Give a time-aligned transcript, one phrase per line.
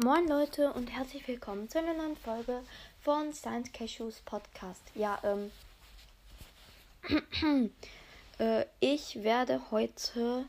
[0.00, 2.62] Moin Leute und herzlich willkommen zu einer neuen Folge
[3.00, 4.80] von Science Cashews Podcast.
[4.94, 5.50] Ja, ähm,
[8.38, 10.44] äh, ich werde heute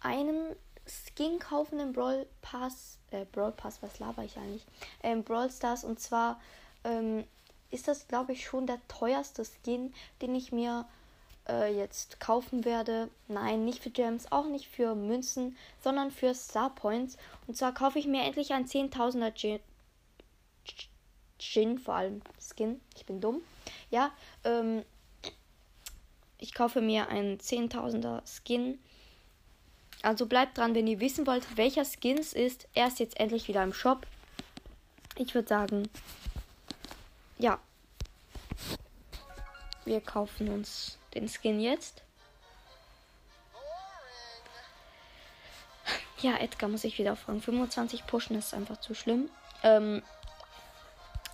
[0.00, 0.54] einen
[0.84, 4.66] Skin kaufen im Brawl Pass, äh, Brawl Pass, was laber ich eigentlich?
[5.02, 6.38] Ähm, Brawl Stars und zwar
[6.84, 7.24] ähm,
[7.70, 10.86] ist das, glaube ich, schon der teuerste Skin, den ich mir
[11.50, 13.08] äh, jetzt kaufen werde.
[13.28, 17.16] Nein, nicht für Gems, auch nicht für Münzen, sondern für Star Points.
[17.46, 19.60] Und zwar kaufe ich mir endlich ein 10.000er
[21.38, 22.80] Gin, vor allem Skin.
[22.96, 23.42] Ich bin dumm.
[23.90, 24.12] Ja,
[24.44, 24.84] ähm,
[26.38, 28.78] ich kaufe mir einen 10.000er Skin.
[30.02, 32.68] Also bleibt dran, wenn ihr wissen wollt, welcher Skin es ist.
[32.74, 34.06] Er ist jetzt endlich wieder im Shop.
[35.16, 35.88] Ich würde sagen,
[37.38, 37.58] ja.
[39.84, 42.02] Wir kaufen uns den Skin jetzt.
[46.20, 47.40] Ja, Edgar muss ich wieder fragen.
[47.40, 49.30] 25 pushen ist einfach zu schlimm.
[49.62, 50.02] Ähm,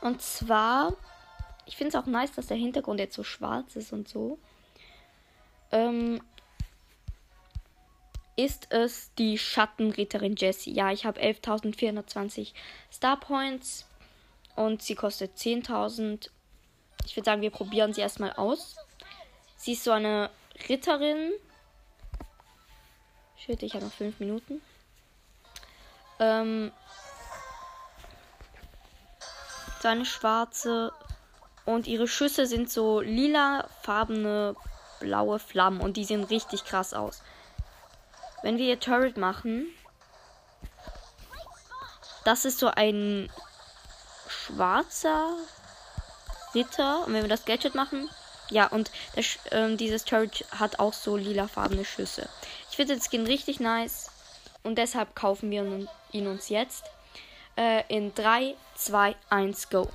[0.00, 0.94] und zwar,
[1.66, 4.38] ich finde es auch nice, dass der Hintergrund jetzt so schwarz ist und so.
[5.70, 6.22] Ähm,
[8.36, 10.72] ist es die Schattenritterin Jessie.
[10.72, 12.54] Ja, ich habe 11.420
[12.90, 13.86] Star Points
[14.56, 16.30] und sie kostet 10.000.
[17.04, 18.76] Ich würde sagen, wir probieren sie erstmal aus.
[19.60, 20.30] Sie ist so eine
[20.70, 21.32] Ritterin.
[23.36, 24.62] Shit, ich habe noch fünf Minuten.
[26.18, 26.72] Ähm,
[29.82, 30.94] so eine schwarze.
[31.66, 34.56] Und ihre Schüsse sind so lilafarbene
[34.98, 35.82] blaue Flammen.
[35.82, 37.22] Und die sehen richtig krass aus.
[38.42, 39.66] Wenn wir ihr Turret machen.
[42.24, 43.30] Das ist so ein
[44.26, 45.36] schwarzer
[46.54, 47.04] Ritter.
[47.04, 48.08] Und wenn wir das Gadget machen,
[48.50, 52.28] ja, und das, ähm, dieses Turret hat auch so lilafarbene Schüsse.
[52.68, 54.10] Ich finde den Skin richtig nice.
[54.62, 56.84] Und deshalb kaufen wir ihn uns jetzt.
[57.56, 59.88] Äh, in 3, 2, 1, go.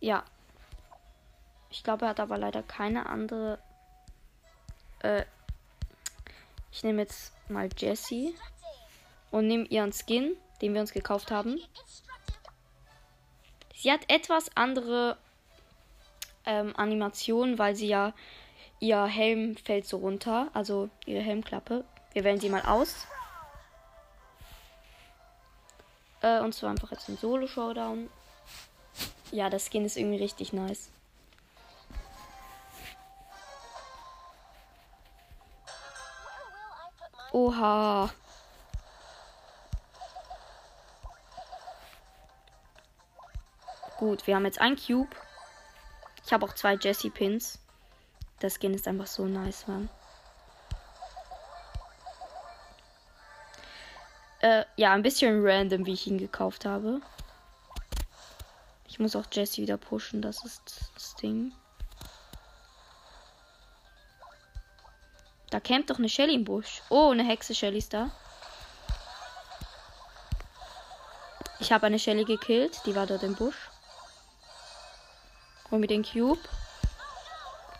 [0.00, 0.24] Ja.
[1.70, 3.58] Ich glaube, er hat aber leider keine andere.
[5.00, 5.24] Äh,
[6.70, 8.34] ich nehme jetzt mal Jessie
[9.32, 11.60] und nehme ihren Skin, den wir uns gekauft haben.
[13.74, 15.16] Sie hat etwas andere
[16.46, 18.14] ähm, Animationen, weil sie ja
[18.78, 21.84] ihr Helm fällt so runter, also ihre Helmklappe.
[22.12, 23.06] Wir wählen sie mal aus.
[26.20, 28.08] Äh, und zwar einfach jetzt ein Solo-Showdown.
[29.32, 30.90] Ja, das Skin ist irgendwie richtig nice.
[37.32, 38.10] Oha.
[44.02, 45.14] Gut, wir haben jetzt ein Cube.
[46.26, 47.60] Ich habe auch zwei Jesse Pins.
[48.40, 49.88] Das Skin ist einfach so nice, Mann.
[54.40, 57.00] Äh, ja, ein bisschen random, wie ich ihn gekauft habe.
[58.88, 61.52] Ich muss auch Jesse wieder pushen, das ist das Ding.
[65.50, 66.82] Da campt doch eine Shelly im Busch.
[66.88, 68.10] Oh, eine Hexe Shelly ist da.
[71.60, 73.68] Ich habe eine Shelly gekillt, die war dort im Busch.
[75.72, 76.38] Hol mir den Cube.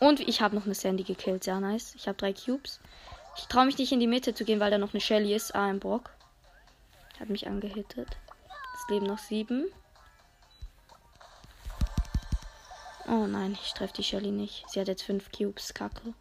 [0.00, 1.44] Und ich habe noch eine Sandy gekillt.
[1.44, 1.94] Sehr nice.
[1.94, 2.80] Ich habe drei Cubes.
[3.36, 5.54] Ich traue mich nicht in die Mitte zu gehen, weil da noch eine Shelly ist.
[5.54, 6.10] Ah, ein Brock.
[7.20, 8.08] Hat mich angehittet.
[8.75, 9.66] Es leben noch sieben.
[13.06, 14.64] Oh nein, ich treffe die Shelly nicht.
[14.70, 15.74] Sie hat jetzt fünf Cubes.
[15.74, 16.14] Kacke.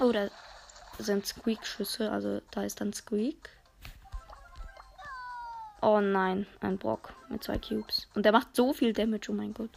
[0.00, 0.30] Oh, da
[0.98, 2.10] sind Squeak-Schüsse.
[2.10, 3.50] Also da ist dann Squeak.
[5.80, 8.08] Oh nein, ein Brock mit zwei Cubes.
[8.14, 9.70] Und der macht so viel Damage, oh mein Gott.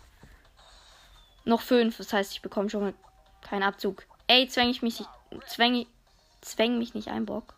[1.46, 2.94] Noch fünf, das heißt, ich bekomme schon mal
[3.42, 4.06] keinen Abzug.
[4.28, 5.10] Ey, zwäng ich mich nicht.
[5.48, 5.86] Zwäng,
[6.42, 7.56] zwäng mich nicht ein, Brock.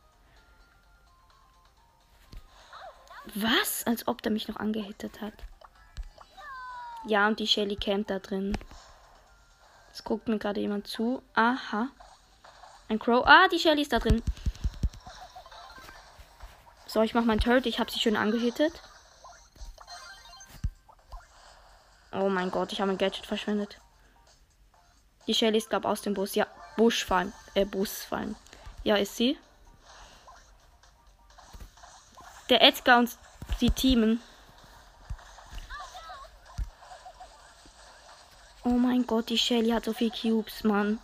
[3.35, 3.85] Was?
[3.85, 5.33] Als ob der mich noch angehittet hat.
[7.05, 8.57] Ja, und die Shelly campt da drin.
[9.93, 11.21] Es guckt mir gerade jemand zu.
[11.33, 11.89] Aha.
[12.87, 13.25] Ein Crow.
[13.25, 14.21] Ah, die Shelly ist da drin.
[16.91, 17.65] So, ich mache mein Turret.
[17.67, 18.73] Ich habe sie schön angehittet.
[22.11, 23.79] Oh mein Gott, ich habe mein Gadget verschwendet.
[25.25, 26.35] Die Shelly ist, glaube aus dem Bus.
[26.35, 27.31] Ja, Busch fallen.
[27.53, 28.35] Äh, Bus fallen.
[28.83, 29.37] Ja, ist sie.
[32.49, 33.17] Der Edgar und
[33.57, 34.21] sie teamen.
[38.65, 40.99] Oh mein Gott, die Shelly hat so viel Cubes, Mann.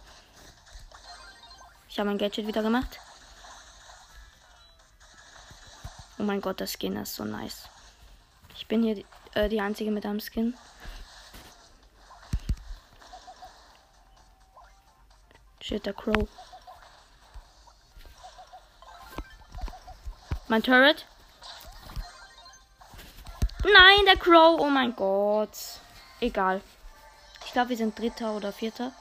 [1.88, 3.00] Ich habe mein Gadget wieder gemacht.
[6.28, 7.70] mein Gott, das Skin ist so nice.
[8.56, 10.56] Ich bin hier die, äh, die einzige mit einem Skin.
[15.62, 16.28] Shit, der Crow.
[20.50, 21.06] Mein Turret.
[23.64, 24.60] Nein, der Crow.
[24.60, 25.58] Oh mein Gott.
[26.20, 26.62] Egal.
[27.46, 28.92] Ich glaube, wir sind Dritter oder Vierter.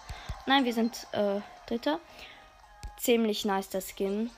[0.47, 1.99] Nein, wir sind äh, Dritter.
[2.99, 4.31] Ziemlich nice der Skin.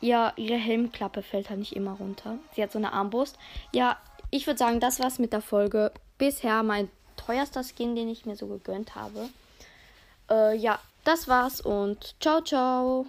[0.00, 2.38] Ja, ihre Helmklappe fällt halt nicht immer runter.
[2.54, 3.38] Sie hat so eine Armbrust.
[3.72, 3.96] Ja,
[4.30, 5.92] ich würde sagen, das war's mit der Folge.
[6.18, 9.28] Bisher mein teuerster Skin, den ich mir so gegönnt habe.
[10.30, 13.06] Äh, ja, das war's und ciao, ciao.